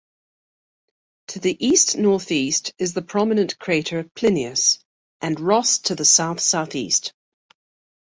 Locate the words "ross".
5.39-5.77